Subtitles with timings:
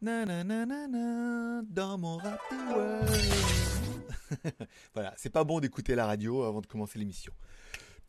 [0.00, 3.10] Nananana, dans mon World.
[4.94, 7.32] voilà, c'est pas bon d'écouter la radio avant de commencer l'émission.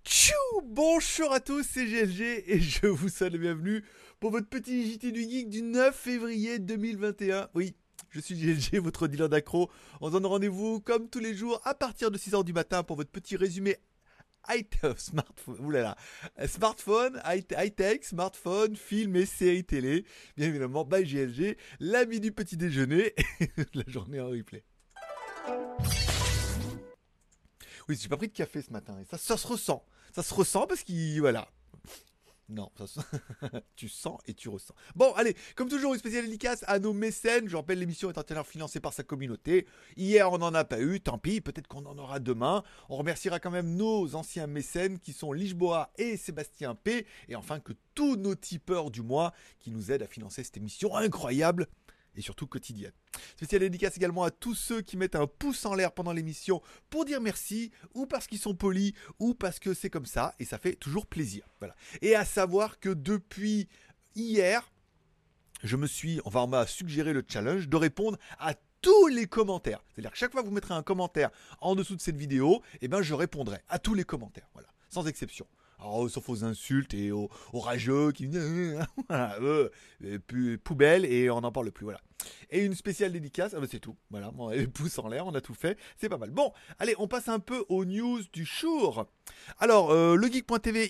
[0.05, 3.83] Tchou Bonjour à tous, c'est GLG et je vous souhaite la bienvenue
[4.19, 7.49] pour votre petit JT du Geek du 9 février 2021.
[7.55, 7.73] Oui,
[8.11, 9.71] je suis GLG, votre dealer d'accro.
[9.99, 12.97] On se donne rendez-vous comme tous les jours à partir de 6h du matin pour
[12.97, 13.77] votre petit résumé
[14.97, 15.95] smartphone, oulala,
[16.47, 20.05] smartphone, high-tech, smartphone, film et séries télé.
[20.37, 24.63] Bien évidemment, by GLG, l'ami du petit déjeuner et la journée en replay.
[27.87, 29.85] Oui, j'ai pas pris de café ce matin et ça, ça se ressent.
[30.13, 31.47] Ça se ressent parce qu'il, voilà,
[32.49, 33.03] non, ça,
[33.75, 34.73] tu sens et tu ressens.
[34.95, 37.47] Bon, allez, comme toujours, une spéciale dédicace à nos mécènes.
[37.47, 39.67] Je rappelle, l'émission est entièrement financée par sa communauté.
[39.97, 42.63] Hier, on n'en a pas eu, tant pis, peut-être qu'on en aura demain.
[42.89, 47.05] On remerciera quand même nos anciens mécènes qui sont Lichboa et Sébastien P.
[47.27, 50.95] Et enfin, que tous nos tipeurs du mois qui nous aident à financer cette émission
[50.95, 51.67] incroyable
[52.15, 52.93] et surtout quotidienne.
[53.39, 57.05] Spécial dédicace également à tous ceux qui mettent un pouce en l'air pendant l'émission pour
[57.05, 60.57] dire merci, ou parce qu'ils sont polis, ou parce que c'est comme ça, et ça
[60.57, 61.47] fait toujours plaisir.
[62.01, 63.69] Et à savoir que depuis
[64.13, 64.69] hier,
[65.63, 69.85] je me suis, enfin on m'a suggéré le challenge de répondre à tous les commentaires.
[69.93, 71.29] C'est-à-dire que chaque fois que vous mettrez un commentaire
[71.61, 74.49] en dessous de cette vidéo, eh ben je répondrai à tous les commentaires.
[74.51, 75.47] Voilà, sans exception.
[75.79, 78.27] Alors, sauf aux insultes et aux, rageux qui
[79.07, 79.71] voilà, eux,
[80.63, 81.85] poubelle et on n'en parle plus.
[81.85, 82.01] Voilà.
[82.49, 83.95] Et une spéciale dédicace, ah bah, c'est tout.
[84.09, 86.31] Voilà, les pouces en l'air, on a tout fait, c'est pas mal.
[86.31, 89.05] Bon, allez, on passe un peu aux news du jour.
[89.59, 90.19] Alors, euh,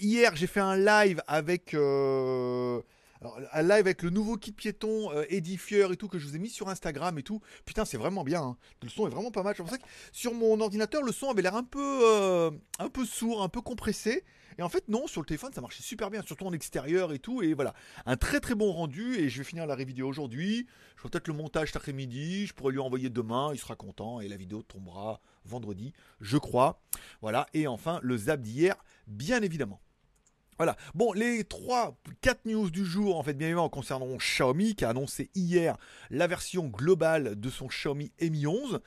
[0.01, 1.73] hier, j'ai fait un live avec.
[1.73, 2.81] Euh,
[3.21, 6.39] alors, live avec le nouveau kit piéton euh, édifieur et tout que je vous ai
[6.39, 7.41] mis sur Instagram et tout.
[7.65, 8.41] Putain, c'est vraiment bien.
[8.41, 8.57] Hein.
[8.81, 9.55] Le son est vraiment pas mal.
[9.57, 13.43] Je pensais que sur mon ordinateur, le son avait l'air un peu, un peu sourd,
[13.43, 14.23] un peu compressé.
[14.57, 17.19] Et en fait, non, sur le téléphone, ça marchait super bien, surtout en extérieur et
[17.19, 17.41] tout.
[17.41, 17.73] Et voilà,
[18.05, 19.15] un très très bon rendu.
[19.15, 20.67] Et je vais finir la vidéo aujourd'hui.
[20.95, 22.45] Je ferai peut-être le montage cet après-midi.
[22.45, 23.51] Je pourrais lui envoyer demain.
[23.53, 24.19] Il sera content.
[24.19, 26.81] Et la vidéo tombera vendredi, je crois.
[27.21, 27.47] Voilà.
[27.53, 28.75] Et enfin, le zap d'hier,
[29.07, 29.79] bien évidemment.
[30.59, 30.75] Voilà.
[30.93, 34.89] Bon, les 3, 4 news du jour, en fait, bien évidemment, concernant Xiaomi, qui a
[34.89, 35.77] annoncé hier
[36.09, 38.81] la version globale de son Xiaomi Mi 11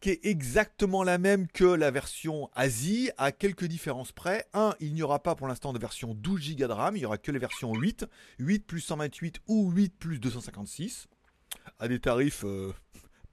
[0.00, 4.44] qui est exactement la même que la version Asie, à quelques différences près.
[4.52, 7.06] Un, il n'y aura pas pour l'instant de version 12 Go de RAM, il n'y
[7.06, 8.04] aura que les versions 8,
[8.38, 11.06] 8 plus 128 ou 8 plus 256,
[11.78, 12.74] à des tarifs euh,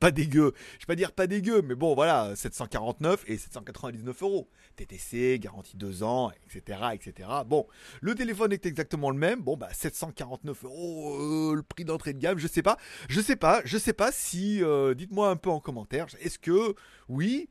[0.01, 0.53] pas dégueu.
[0.73, 4.49] Je vais pas dire pas dégueu, mais bon, voilà, 749 et 799 euros.
[4.75, 7.29] TTC, garantie 2 ans, etc., etc.
[7.45, 7.67] Bon,
[8.01, 9.41] le téléphone est exactement le même.
[9.41, 12.77] Bon, bah, 749 euros, euh, le prix d'entrée de gamme, je sais pas.
[13.09, 16.73] Je sais pas, je sais pas si, euh, dites-moi un peu en commentaire, est-ce que,
[17.07, 17.47] oui,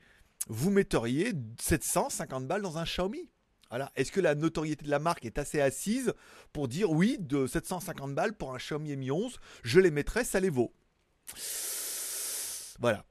[0.49, 3.31] vous metteriez 750 balles dans un Xiaomi?
[3.69, 3.93] Voilà.
[3.95, 6.13] Est-ce que la notoriété de la marque est assez assise
[6.53, 10.41] pour dire oui, de 750 balles pour un Xiaomi Mi 11, je les mettrais, ça
[10.41, 10.73] les vaut?
[12.81, 13.05] Voilà.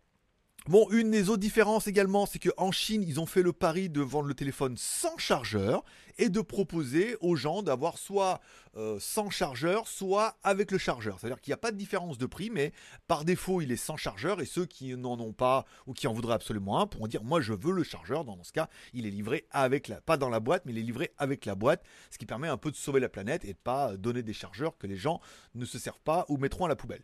[0.68, 4.02] Bon, une des autres différences également, c'est qu'en Chine, ils ont fait le pari de
[4.02, 5.84] vendre le téléphone sans chargeur
[6.19, 8.40] et de proposer aux gens d'avoir soit
[8.75, 11.18] euh, sans chargeur, soit avec le chargeur.
[11.19, 12.72] C'est-à-dire qu'il n'y a pas de différence de prix, mais
[13.07, 16.13] par défaut, il est sans chargeur et ceux qui n'en ont pas ou qui en
[16.13, 18.25] voudraient absolument un pourront dire moi je veux le chargeur.
[18.25, 20.84] Dans ce cas, il est livré avec la, pas dans la boîte, mais il est
[20.84, 23.57] livré avec la boîte, ce qui permet un peu de sauver la planète et de
[23.57, 25.22] pas donner des chargeurs que les gens
[25.56, 27.01] ne se servent pas ou mettront à la poubelle.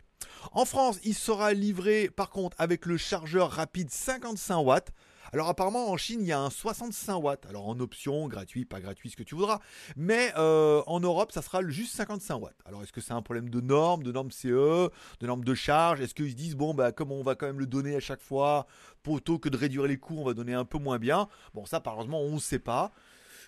[0.51, 4.91] En France, il sera livré par contre avec le chargeur rapide 55 watts.
[5.33, 7.45] Alors apparemment en Chine il y a un 65 watts.
[7.47, 9.59] Alors en option, gratuit, pas gratuit, ce que tu voudras.
[9.95, 12.55] Mais euh, en Europe ça sera juste 55 watts.
[12.65, 16.01] Alors est-ce que c'est un problème de normes, de normes CE, de normes de charge?
[16.01, 18.21] Est-ce qu'ils se disent bon bah comme on va quand même le donner à chaque
[18.21, 18.67] fois,
[19.03, 21.27] plutôt que de réduire les coûts, on va donner un peu moins bien?
[21.53, 22.91] Bon ça malheureusement on ne sait pas.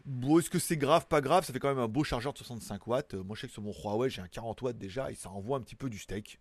[0.05, 1.43] Bon, est-ce que c'est grave, pas grave?
[1.43, 3.13] Ça fait quand même un beau chargeur de 65 watts.
[3.15, 5.57] Moi, je sais que sur mon Huawei, j'ai un 40 watts déjà et ça envoie
[5.57, 6.39] un petit peu du steak.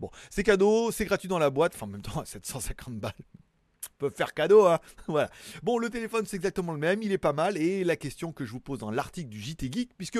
[0.00, 3.12] Bon, c'est cadeau, c'est gratuit dans la boîte, enfin en même temps à 750 balles.
[3.98, 4.80] Peuvent faire cadeau, hein.
[5.62, 7.56] Bon, le téléphone c'est exactement le même, il est pas mal.
[7.56, 10.18] Et la question que je vous pose dans l'article du JT Geek, puisque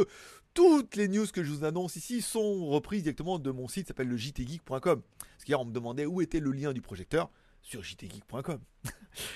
[0.54, 4.08] toutes les news que je vous annonce ici sont reprises directement de mon site, s'appelle
[4.08, 4.78] le jtgeek.com.
[4.78, 7.30] Parce qu'hier on me demandait où était le lien du projecteur
[7.66, 8.60] sur jtgeek.com.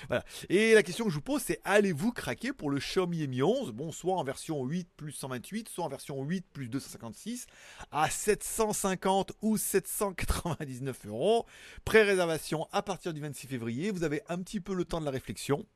[0.09, 0.25] voilà.
[0.49, 3.73] Et la question que je vous pose, c'est allez-vous craquer pour le Xiaomi Mi 11
[3.73, 7.47] Bon, soit en version 8 plus 128, soit en version 8 plus 256,
[7.91, 11.47] à 750 ou 799 euros.
[11.85, 13.91] Pré-réservation à partir du 26 février.
[13.91, 15.67] Vous avez un petit peu le temps de la réflexion.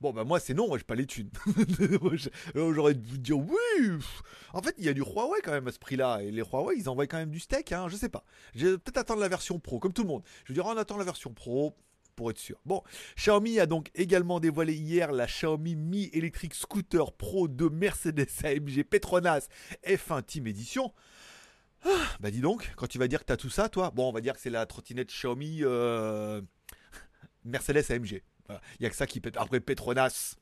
[0.00, 1.30] Bon, bah moi c'est non, moi j'ai pas thunes.
[2.56, 3.98] Euh, j'aurais dû dire oui.
[4.52, 6.22] En fait, il y a du Huawei quand même à ce prix-là.
[6.22, 8.24] Et les Huawei, ils envoient quand même du steak, hein, je sais pas.
[8.54, 10.22] Je vais peut-être attendre la version pro, comme tout le monde.
[10.44, 11.74] Je veux dire, on attend la version pro
[12.16, 12.60] pour être sûr.
[12.66, 12.82] Bon,
[13.16, 18.84] Xiaomi a donc également dévoilé hier la Xiaomi Mi Electric Scooter Pro de Mercedes AMG
[18.84, 19.48] Petronas
[19.84, 20.92] F1 Team Edition.
[22.20, 24.20] Bah dis donc, quand tu vas dire que t'as tout ça, toi, bon, on va
[24.20, 26.42] dire que c'est la trottinette Xiaomi euh,
[27.44, 28.22] Mercedes AMG.
[28.78, 29.36] Il y a que ça qui pète.
[29.36, 30.36] Après Petronas.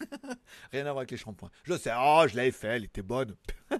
[0.72, 1.50] Rien à voir avec les shampoings.
[1.64, 3.36] Je sais, oh, je l'avais fait, elle était bonne.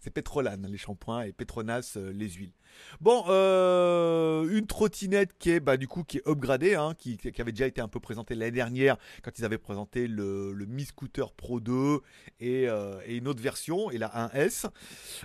[0.00, 2.52] c'est Petrolane, les shampoings, et Petronas, euh, les huiles.
[3.00, 7.52] Bon, euh, une trottinette qui est, bah, du coup, qui est upgradée, hein, qui, avait
[7.52, 11.60] déjà été un peu présentée l'année dernière quand ils avaient présenté le, Mi Scooter Pro
[11.60, 12.00] 2
[12.42, 14.66] euh, et, une autre version, et la 1S.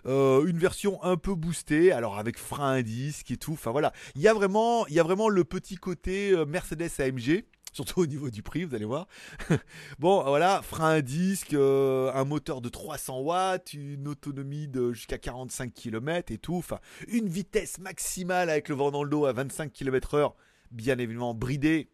[0.06, 3.54] une version un peu boostée, alors avec frein à disque et tout.
[3.54, 7.44] Enfin voilà, il y a vraiment, il y a vraiment le petit côté Mercedes AMG
[7.84, 9.08] surtout au niveau du prix, vous allez voir.
[10.00, 15.18] bon, voilà, frein à disque, euh, un moteur de 300 watts, une autonomie de jusqu'à
[15.18, 16.56] 45 km et tout.
[16.56, 20.34] Enfin, une vitesse maximale avec le vent dans le dos à 25 km/h,
[20.72, 21.90] bien évidemment bridé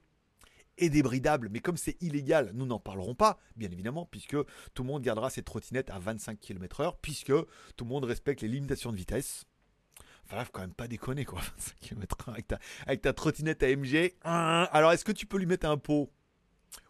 [0.77, 4.37] et débridable, mais comme c'est illégal, nous n'en parlerons pas, bien évidemment, puisque
[4.73, 7.33] tout le monde gardera ses trottinettes à 25 km/h, puisque
[7.75, 9.45] tout le monde respecte les limitations de vitesse.
[10.31, 11.41] Enfin, faut quand même pas déconner, quoi.
[11.57, 12.29] 25 km
[12.85, 14.13] avec ta, trottinette AMG.
[14.23, 16.11] Alors, est-ce que tu peux lui mettre un pot?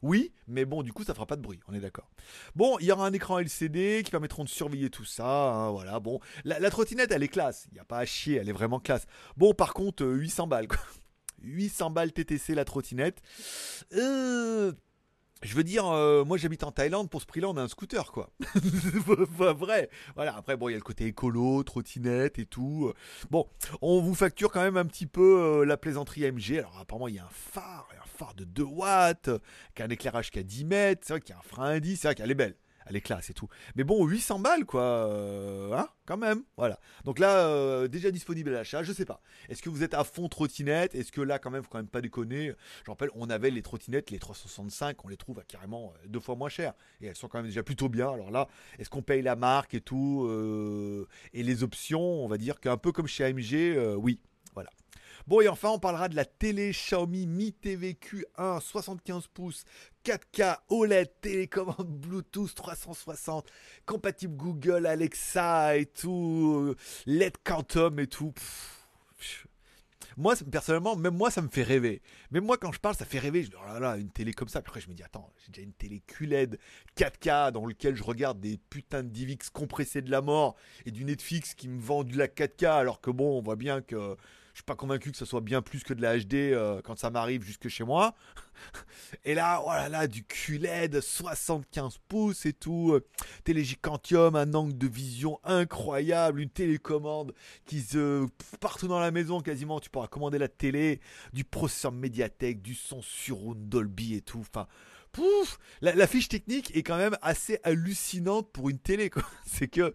[0.01, 2.09] Oui, mais bon, du coup, ça fera pas de bruit, on est d'accord.
[2.55, 5.25] Bon, il y aura un écran LCD qui permettront de surveiller tout ça.
[5.25, 7.67] Hein, voilà, bon, la, trottinette, elle est classe.
[7.71, 9.05] Il n'y a pas à chier, elle est vraiment classe.
[9.37, 10.79] Bon, par contre, 800 euh, balles, quoi.
[11.41, 13.21] 800 balles TTC la trottinette.
[13.93, 14.73] Euh,
[15.41, 18.11] je veux dire, euh, moi j'habite en Thaïlande, pour ce prix-là, on a un scooter,
[18.11, 18.29] quoi.
[19.37, 19.89] vrai.
[20.15, 22.91] Voilà, après, bon, il y a le côté écolo, trottinette et tout.
[23.29, 23.47] Bon,
[23.81, 26.57] on vous facture quand même un petit peu euh, la plaisanterie AMG.
[26.57, 29.29] Alors, apparemment, il y a un phare, un phare de 2 watts,
[29.75, 31.01] qui a un éclairage qui a 10 mètres.
[31.05, 32.55] C'est vrai qu'il y a un frein à 10, c'est vrai qu'elle est belle
[32.89, 33.47] elle est classe et tout.
[33.75, 36.43] Mais bon, 800 balles, quoi, euh, hein, quand même.
[36.57, 36.79] Voilà.
[37.05, 39.21] Donc là, euh, déjà disponible à l'achat, je sais pas.
[39.47, 40.95] Est-ce que vous êtes à fond trottinette?
[40.95, 42.53] Est-ce que là, quand même, faut quand même pas déconner?
[42.85, 46.19] Je rappelle, on avait les trottinettes, les 365, on les trouve à carrément euh, deux
[46.19, 46.73] fois moins cher.
[47.01, 48.11] Et elles sont quand même déjà plutôt bien.
[48.11, 48.47] Alors là,
[48.79, 50.29] est-ce qu'on paye la marque et tout
[51.33, 54.19] Et les options, on va dire qu'un peu comme chez AMG, oui.
[54.55, 54.71] Voilà.
[55.29, 59.63] Bon, et enfin, on parlera de la télé Xiaomi Mi TV Q1 75 pouces
[60.03, 63.47] 4K OLED télécommande Bluetooth 360
[63.85, 66.73] compatible Google Alexa et tout
[67.05, 68.33] LED Quantum et tout.
[70.17, 72.01] moi, personnellement, même moi, ça me fait rêver.
[72.31, 73.43] Même moi, quand je parle, ça fait rêver.
[73.43, 74.63] Je dis, oh là là, une télé comme ça.
[74.63, 76.57] Puis après, je me dis, attends, j'ai déjà une télé QLED
[76.97, 80.55] 4K dans lequel je regarde des putains de DivX compressés de la mort
[80.87, 83.83] et du Netflix qui me vend du la 4K alors que bon, on voit bien
[83.83, 84.17] que
[84.53, 87.09] suis pas convaincu que ce soit bien plus que de la HD euh, quand ça
[87.09, 88.15] m'arrive jusque chez moi.
[89.25, 93.05] Et là, voilà, oh là, du QLED 75 pouces et tout, euh,
[93.43, 97.33] télégicantium, un angle de vision incroyable, une télécommande
[97.65, 98.27] qui se
[98.59, 100.99] partout dans la maison quasiment, tu pourras commander la télé,
[101.31, 104.39] du processeur Mediatek, du son surround Dolby et tout.
[104.41, 104.67] Enfin,
[105.11, 109.09] pouf, la, fiche technique est quand même assez hallucinante pour une télé.
[109.45, 109.93] C'est que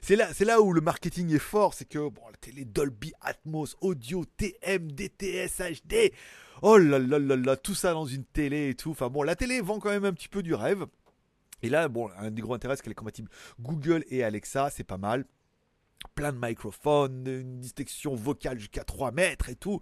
[0.00, 3.12] c'est là, c'est là où le marketing est fort, c'est que bon, la télé Dolby
[3.20, 6.12] Atmos, audio, TM, DTS, HD.
[6.62, 8.92] Oh là là là là, tout ça dans une télé et tout.
[8.92, 10.86] Enfin bon, la télé vend quand même un petit peu du rêve.
[11.62, 13.28] Et là, bon, un des gros intérêts, c'est qu'elle est compatible
[13.60, 15.24] Google et Alexa, c'est pas mal.
[16.14, 19.80] Plein de microphones, une distinction vocale jusqu'à 3 mètres et tout.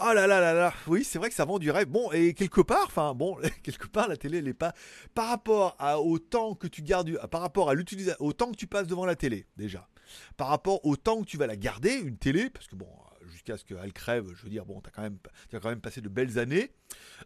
[0.00, 1.88] Oh là là là là, oui, c'est vrai que ça vend du rêve.
[1.88, 4.72] Bon, et quelque part, enfin, bon, quelque part, la télé, elle n'est pas.
[5.14, 8.66] Par rapport à, au temps que tu gardes, par rapport à l'utilisation, au que tu
[8.66, 9.88] passes devant la télé, déjà.
[10.36, 12.88] Par rapport au temps que tu vas la garder, une télé, parce que bon,
[13.30, 15.18] jusqu'à ce qu'elle crève, je veux dire, bon, t'as quand même,
[15.52, 16.70] as quand même passé de belles années.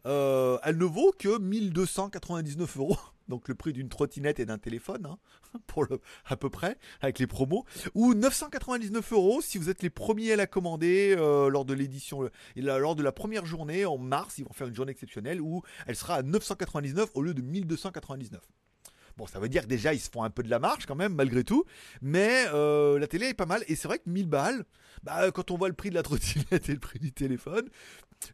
[0.07, 2.99] Euh, elle ne vaut que 1299 euros
[3.33, 5.19] donc le prix d'une trottinette et d'un téléphone, hein,
[5.67, 5.87] pour
[6.27, 10.37] à peu près, avec les promos, ou 999 euros si vous êtes les premiers à
[10.37, 14.53] la commander euh, lors de l'édition, lors de la première journée en mars, ils vont
[14.53, 18.43] faire une journée exceptionnelle où elle sera à 999 au lieu de 1299.
[19.17, 20.95] Bon, ça veut dire que déjà ils se font un peu de la marche quand
[20.95, 21.65] même, malgré tout.
[22.03, 23.65] Mais euh, la télé est pas mal.
[23.69, 24.65] Et c'est vrai que 1000 balles,
[25.05, 27.69] bah, quand on voit le prix de la trottinette et le prix du téléphone,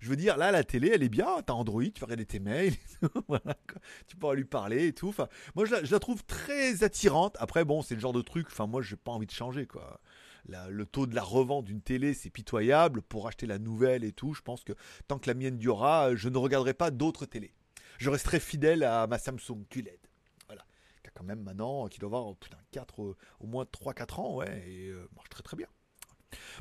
[0.00, 1.42] je veux dire, là, la télé, elle est bien.
[1.42, 2.75] T'as Android, tu vas regarder tes mails,
[4.07, 5.09] tu pourras lui parler et tout.
[5.09, 7.37] Enfin, moi, je la, trouve très attirante.
[7.40, 8.49] Après, bon, c'est le genre de truc.
[8.50, 10.00] Enfin, moi, j'ai pas envie de changer, quoi.
[10.47, 13.02] le taux de la revente d'une télé, c'est pitoyable.
[13.02, 14.73] Pour acheter la nouvelle et tout, je pense que
[15.07, 17.54] tant que la mienne durera, je ne regarderai pas d'autres télés.
[17.99, 19.99] Je resterai fidèle à ma Samsung QLED.
[20.47, 20.64] Voilà.
[21.02, 24.37] Qui a quand même maintenant, qui doit avoir putain, 4, euh, au moins 3-4 ans,
[24.37, 25.66] ouais, et euh, marche très très bien.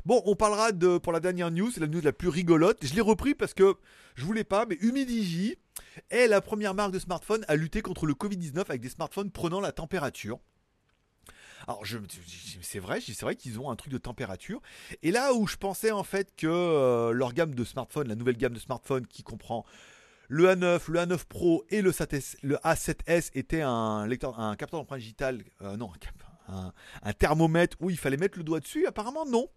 [0.04, 2.78] Bon, on parlera de, pour la dernière news, c'est la news la plus rigolote.
[2.82, 3.76] Je l'ai repris parce que
[4.14, 5.56] je voulais pas, mais Humidigi
[6.10, 9.60] est la première marque de smartphone à lutter contre le Covid-19 avec des smartphones prenant
[9.60, 10.38] la température.
[11.66, 11.82] Alors,
[12.62, 14.62] c'est vrai, c'est vrai qu'ils ont un truc de température.
[15.02, 18.36] Et là où je pensais en fait que euh, leur gamme de smartphones, la nouvelle
[18.36, 19.66] gamme de smartphones qui comprend
[20.28, 25.42] le A9, le A9 Pro et le, A7S était un lecteur, un capteur d'empreinte digitale,
[25.62, 25.90] euh, non,
[26.48, 26.72] un,
[27.02, 28.86] un thermomètre où il fallait mettre le doigt dessus.
[28.86, 29.50] Apparemment, non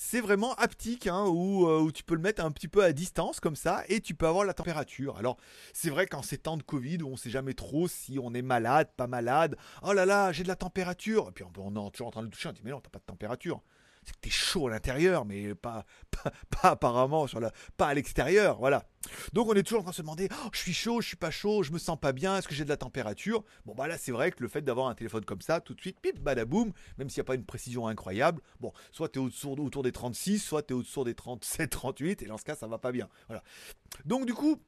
[0.00, 3.40] c'est vraiment haptique, hein, euh, où, tu peux le mettre un petit peu à distance
[3.40, 5.16] comme ça, et tu peux avoir la température.
[5.16, 5.36] Alors,
[5.72, 8.42] c'est vrai qu'en ces temps de Covid, où on sait jamais trop si on est
[8.42, 12.06] malade, pas malade, oh là là, j'ai de la température, et puis on est toujours
[12.06, 13.60] en train de toucher, on dit mais non, t'as pas de température
[14.08, 18.58] c'est que t'es chaud à l'intérieur, mais pas, pas, apparemment sur la, pas à l'extérieur,
[18.58, 18.84] voilà.
[19.34, 21.16] Donc on est toujours en train de se demander, oh, je suis chaud, je suis
[21.16, 23.44] pas chaud, je me sens pas bien, est-ce que j'ai de la température?
[23.66, 25.80] Bon bah là c'est vrai que le fait d'avoir un téléphone comme ça, tout de
[25.80, 29.60] suite, pip, badaboum, même s'il n'y a pas une précision incroyable, bon, soit t'es autour,
[29.60, 32.78] autour des 36, soit t'es autour des 37, 38, et dans ce cas ça va
[32.78, 33.42] pas bien, voilà.
[34.06, 34.60] Donc du coup,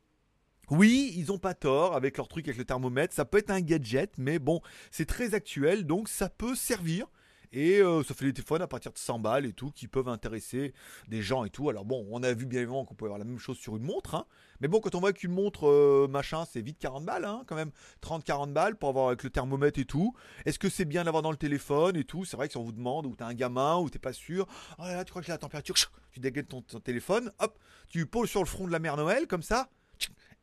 [0.71, 3.13] oui, ils ont pas tort avec leur truc avec le thermomètre.
[3.13, 4.61] Ça peut être un gadget, mais bon,
[4.93, 7.09] c'est très actuel, donc ça peut servir.
[7.53, 10.09] Et euh, ça fait des téléphones à partir de 100 balles et tout qui peuvent
[10.09, 10.73] intéresser
[11.09, 11.69] des gens et tout.
[11.69, 13.83] Alors bon, on a vu bien évidemment qu'on pouvait avoir la même chose sur une
[13.83, 14.15] montre.
[14.15, 14.27] Hein.
[14.61, 17.57] Mais bon, quand on voit qu'une montre euh, machin, c'est vite 40 balles, hein, quand
[17.57, 20.15] même 30-40 balles pour avoir avec le thermomètre et tout.
[20.45, 22.25] Est-ce que c'est bien d'avoir dans le téléphone et tout?
[22.25, 24.47] C'est vrai que si on vous demande, ou t'as un gamin, ou t'es pas sûr,
[24.79, 25.75] oh là là, tu crois que j'ai la température,
[26.13, 29.43] tu dégaines ton, téléphone, hop, tu poses sur le front de la mère Noël comme
[29.43, 29.71] ça,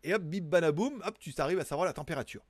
[0.03, 2.43] et hop, bip banaboum, hop, tu arrives à savoir la température.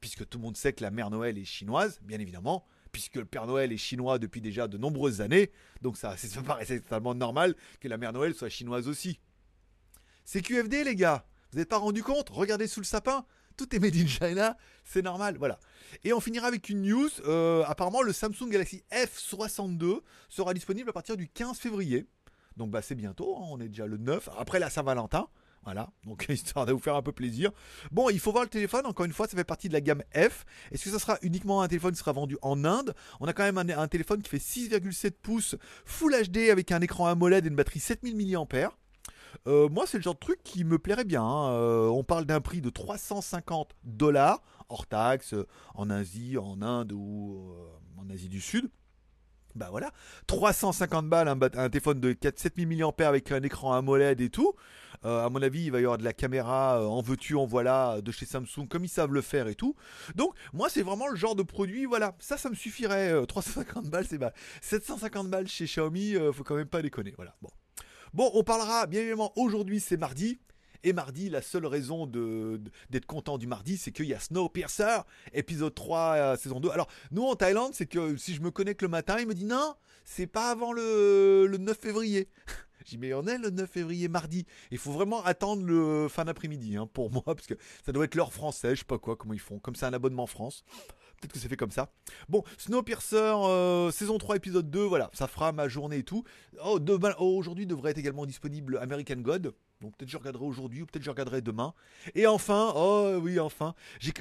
[0.00, 3.24] Puisque tout le monde sait que la mère Noël est chinoise, bien évidemment puisque le
[3.24, 5.50] Père Noël est chinois depuis déjà de nombreuses années,
[5.82, 9.20] donc ça, ça paraissait totalement normal que la Mère Noël soit chinoise aussi.
[10.24, 12.30] C'est QFD les gars, vous n'êtes pas rendu compte?
[12.30, 13.24] Regardez sous le sapin,
[13.56, 15.58] tout est made in China, c'est normal, voilà.
[16.04, 20.92] Et on finira avec une news, euh, apparemment le Samsung Galaxy F62 sera disponible à
[20.92, 22.06] partir du 15 février,
[22.56, 25.28] donc bah c'est bientôt, hein, on est déjà le 9, après la Saint-Valentin.
[25.66, 27.50] Voilà, donc histoire de vous faire un peu plaisir.
[27.90, 30.04] Bon, il faut voir le téléphone, encore une fois, ça fait partie de la gamme
[30.14, 30.44] F.
[30.70, 32.94] Est-ce que ça sera uniquement un téléphone qui sera vendu en Inde?
[33.18, 37.06] On a quand même un, téléphone qui fait 6,7 pouces Full HD avec un écran
[37.06, 38.70] AMOLED et une batterie 7000 mAh.
[39.48, 41.24] Euh, moi, c'est le genre de truc qui me plairait bien.
[41.24, 41.50] Hein.
[41.50, 45.34] Euh, on parle d'un prix de 350 dollars hors taxe
[45.74, 48.70] en Asie, en Inde ou euh, en Asie du Sud.
[49.56, 49.90] Bah voilà,
[50.26, 54.54] 350 balles, un, téléphone de 4, 7000 mAh avec un écran AMOLED et tout.
[55.04, 57.46] Euh, à mon avis, il va y avoir de la caméra euh, en veux-tu, en
[57.46, 59.74] voilà de chez Samsung, comme ils savent le faire et tout.
[60.14, 63.26] Donc, moi, c'est vraiment le genre de produit, voilà, ça, ça me suffirait.
[63.26, 64.34] 350 euh, balles, c'est mal.
[64.60, 67.14] 750 balles chez Xiaomi, faut quand même pas déconner.
[67.16, 67.50] Voilà, bon.
[68.14, 70.38] Bon, on parlera, bien évidemment, aujourd'hui, c'est mardi.
[70.86, 74.98] Et mardi, la seule raison d'être content du mardi, c'est qu'il y a Snowpiercer,
[75.32, 76.70] épisode 3, saison 2.
[76.70, 79.46] Alors, nous en Thaïlande, c'est que si je me connecte le matin, il me dit
[79.46, 79.74] non,
[80.04, 82.28] c'est pas avant le, le 9 février.
[82.86, 84.46] Dit, mais on est le 9 février, mardi.
[84.70, 88.14] Il faut vraiment attendre le fin d'après-midi hein, pour moi, parce que ça doit être
[88.14, 89.58] l'heure française, je sais pas quoi, comment ils font.
[89.58, 90.64] Comme c'est un abonnement France.
[91.20, 91.90] Peut-être que c'est fait comme ça.
[92.28, 96.24] Bon, Snowpiercer, euh, saison 3, épisode 2, voilà, ça fera ma journée et tout.
[96.64, 96.78] Oh,
[97.18, 99.54] oh, aujourd'hui devrait être également disponible American God.
[99.80, 101.74] Donc peut-être je regarderai aujourd'hui ou peut-être je regarderai demain.
[102.14, 103.74] Et enfin, oh oui, enfin,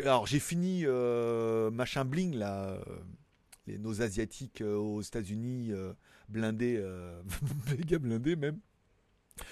[0.03, 2.79] alors j'ai fini euh, machin bling là, euh,
[3.67, 5.71] les, nos asiatiques aux États-Unis
[6.29, 7.21] blindé, euh,
[7.77, 8.59] méga blindé même.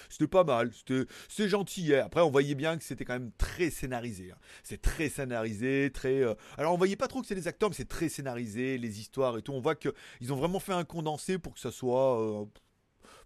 [0.10, 1.94] C'était pas mal, c'était gentil.
[1.96, 4.32] Après, on voyait bien que c'était quand même très scénarisé.
[4.32, 4.38] Hein.
[4.64, 6.24] C'est très scénarisé, très.
[6.24, 9.00] Euh, alors, on voyait pas trop que c'est des acteurs, mais c'est très scénarisé, les
[9.00, 9.52] histoires et tout.
[9.54, 12.46] On voit qu'ils ont vraiment fait un condensé pour que ça soit euh,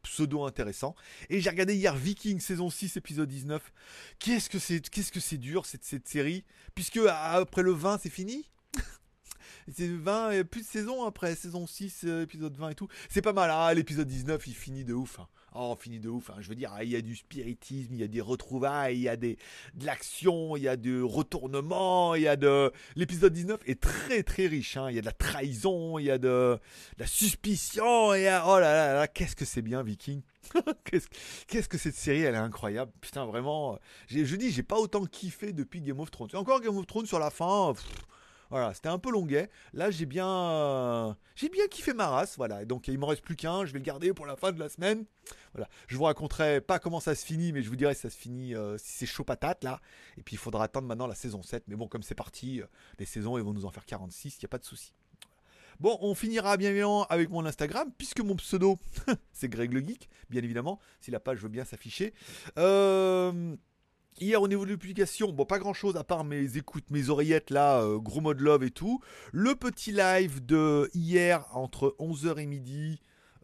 [0.04, 0.96] pseudo intéressant.
[1.30, 3.72] Et j'ai regardé hier Viking saison 6 épisode 19.
[4.20, 6.44] Qu'est-ce que c'est qu'est-ce que c'est dur cette, cette série?
[6.76, 8.50] Puisque après le 20 c'est fini?
[9.76, 12.88] C'est 20, plus de saison après, saison 6, euh, épisode 20 et tout.
[13.10, 15.20] C'est pas mal, ah, l'épisode 19, il finit de ouf.
[15.20, 15.28] Hein.
[15.60, 16.30] Oh, finit de ouf.
[16.30, 16.36] Hein.
[16.40, 19.10] Je veux dire, il y a du spiritisme, il y a des retrouvailles, il y
[19.10, 19.36] a de
[19.82, 22.72] l'action, il y a du retournement, il y a de.
[22.96, 24.78] L'épisode 19 est très très riche.
[24.78, 24.92] Hein.
[24.92, 26.60] Il y a de la trahison, il y a de,
[27.00, 30.22] la suspicion, et oh là là là, qu'est-ce que c'est bien, Viking.
[31.48, 32.92] qu'est-ce que cette série, elle est incroyable.
[33.02, 33.80] Putain, vraiment.
[34.10, 36.30] Je dis, j'ai pas autant kiffé depuis Game of Thrones.
[36.34, 37.74] Encore Game of Thrones sur la fin.
[38.50, 39.50] Voilà, c'était un peu longuet.
[39.74, 42.38] Là, j'ai bien, j'ai bien kiffé ma race.
[42.38, 43.66] Voilà, donc il m'en reste plus qu'un.
[43.66, 45.06] Je vais le garder pour la fin de la semaine.
[45.54, 48.10] Voilà, je vous raconterai pas comment ça se finit, mais je vous dirai si ça
[48.10, 49.82] se finit, euh, si c'est chaud patate là.
[50.18, 51.64] Et puis il faudra attendre maintenant la saison 7.
[51.68, 52.66] Mais bon, comme c'est parti, euh,
[53.00, 54.36] les saisons, ils vont nous en faire 46.
[54.36, 54.94] Il n'y a pas de souci.
[55.80, 58.80] Bon, on finira bien évidemment avec mon Instagram, puisque mon pseudo,
[59.34, 62.16] c'est Greg le Geek, bien évidemment, si la page veut bien s'afficher.
[62.58, 63.56] Euh,
[64.20, 67.52] Hier au niveau de l'application, bon pas grand chose à part mes écoutes, mes oreillettes
[67.52, 69.00] là, euh, gros mode love et tout.
[69.32, 73.00] Le petit live de hier entre 11h et midi,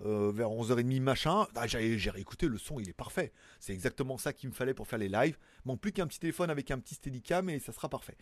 [0.06, 1.48] euh, vers 11h30 machin.
[1.56, 3.32] Ah, j'ai réécouté, le son il est parfait.
[3.60, 5.38] C'est exactement ça qu'il me fallait pour faire les lives.
[5.66, 8.18] Manque plus qu'un petit téléphone avec un petit Steadicam et ça sera parfait.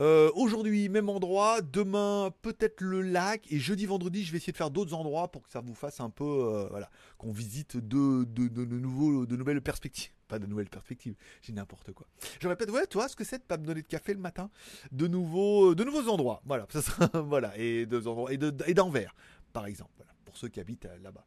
[0.00, 1.60] Euh, Aujourd'hui, même endroit.
[1.62, 3.50] Demain, peut-être le lac.
[3.50, 6.00] Et jeudi, vendredi, je vais essayer de faire d'autres endroits pour que ça vous fasse
[6.00, 10.10] un peu, euh, voilà, qu'on visite de, de, de, de nouveaux, de nouvelles perspectives.
[10.28, 12.08] Pas de nouvelles perspectives, j'ai n'importe quoi.
[12.40, 14.50] Je répète, ouais, toi, ce que c'est de pas me donner de café le matin,
[14.90, 18.74] de nouveaux, de nouveaux endroits, voilà, ça sera, voilà, et endroits, et
[19.52, 21.26] par exemple, voilà, ceux qui habitent euh, là-bas.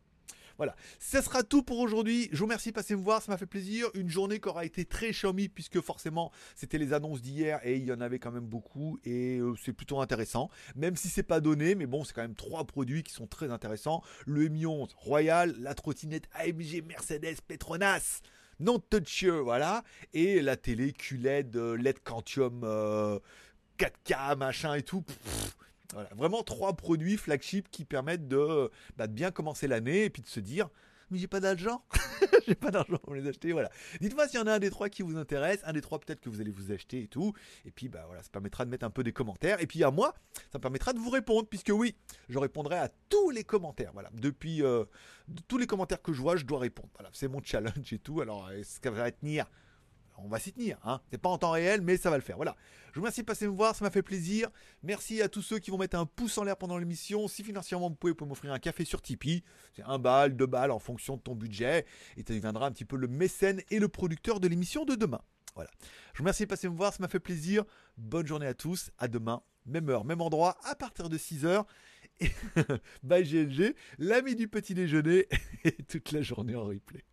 [0.58, 2.28] Voilà, ça sera tout pour aujourd'hui.
[2.34, 3.88] Je vous remercie de passer me voir, ça m'a fait plaisir.
[3.94, 7.86] Une journée qui aura été très Xiaomi puisque forcément c'était les annonces d'hier et il
[7.86, 10.50] y en avait quand même beaucoup et euh, c'est plutôt intéressant.
[10.76, 13.52] Même si c'est pas donné, mais bon, c'est quand même trois produits qui sont très
[13.52, 14.04] intéressants.
[14.26, 18.22] Le Mi 11 Royal, la trottinette AMG Mercedes Petronas
[18.60, 23.18] non touchieux, voilà, et la télé QLED, euh, LED Quantium euh,
[23.78, 25.06] 4K, machin et tout.
[25.94, 30.22] Voilà, vraiment trois produits flagship qui permettent de, bah, de bien commencer l'année et puis
[30.22, 30.70] de se dire
[31.12, 31.84] mais j'ai pas d'argent,
[32.48, 33.70] j'ai pas d'argent pour les acheter, voilà.
[34.00, 36.20] Dites-moi s'il y en a un des trois qui vous intéresse, un des trois peut-être
[36.20, 37.34] que vous allez vous acheter et tout,
[37.66, 39.92] et puis bah voilà, ça permettra de mettre un peu des commentaires, et puis à
[39.92, 40.14] moi,
[40.52, 41.96] ça me permettra de vous répondre, puisque oui,
[42.28, 44.10] je répondrai à tous les commentaires, voilà.
[44.14, 44.86] Depuis euh,
[45.48, 48.22] tous les commentaires que je vois, je dois répondre, voilà, c'est mon challenge et tout,
[48.22, 49.46] alors est-ce que va tenir?
[50.24, 51.02] On va s'y tenir, hein.
[51.12, 52.36] C'est pas en temps réel, mais ça va le faire.
[52.36, 52.56] Voilà.
[52.90, 54.50] Je vous remercie de passer me voir, ça m'a fait plaisir.
[54.84, 57.28] Merci à tous ceux qui vont mettre un pouce en l'air pendant l'émission.
[57.28, 59.44] Si financièrement vous pouvez, vous pouvez m'offrir un café sur Tipeee.
[59.76, 61.86] C'est un balle, deux balles en fonction de ton budget.
[62.18, 65.22] Et tu deviendras un petit peu le mécène et le producteur de l'émission de demain.
[65.56, 65.70] Voilà.
[66.14, 67.64] Je vous remercie de passer me voir, ça m'a fait plaisir.
[67.98, 68.92] Bonne journée à tous.
[68.98, 71.66] À demain, même heure, même endroit, à partir de 6h.
[72.22, 72.32] Et
[73.04, 75.28] bye GLG, l'ami du petit déjeuner
[75.64, 77.04] et toute la journée en replay.